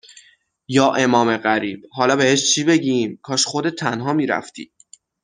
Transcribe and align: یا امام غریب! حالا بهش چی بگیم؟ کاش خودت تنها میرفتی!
یا 0.67 0.93
امام 0.93 1.37
غریب! 1.37 1.85
حالا 1.93 2.15
بهش 2.15 2.53
چی 2.53 2.63
بگیم؟ 2.63 3.19
کاش 3.23 3.45
خودت 3.45 3.75
تنها 3.75 4.13
میرفتی! 4.13 4.71